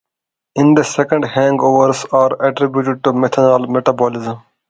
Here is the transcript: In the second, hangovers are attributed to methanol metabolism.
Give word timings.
In 0.55 0.73
the 0.73 0.83
second, 0.83 1.25
hangovers 1.25 2.11
are 2.11 2.43
attributed 2.47 3.03
to 3.03 3.11
methanol 3.11 3.69
metabolism. 3.69 4.41